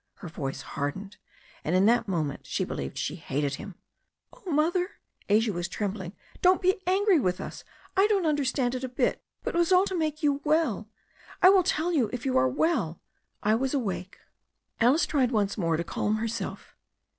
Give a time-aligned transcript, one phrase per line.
[0.15, 1.17] Her voice hardened,
[1.63, 3.75] and in that moment she be lieved she hated him.
[4.33, 7.63] "Oh, Mother," Asia was trembling, "don't be angry with us.
[7.95, 10.89] I don't understand it a bit, but it was all to make you well.
[11.39, 12.99] I will tell you if you are well—
[13.43, 14.17] I was awake."
[14.79, 16.75] Alice tried once more to calm herself.